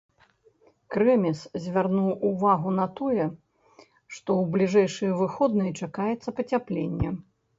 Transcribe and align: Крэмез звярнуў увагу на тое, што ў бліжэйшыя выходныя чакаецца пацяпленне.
Крэмез 0.93 1.41
звярнуў 1.65 2.07
увагу 2.29 2.69
на 2.79 2.87
тое, 3.01 3.25
што 4.15 4.29
ў 4.39 4.43
бліжэйшыя 4.57 5.11
выходныя 5.21 5.75
чакаецца 5.85 6.29
пацяпленне. 6.41 7.09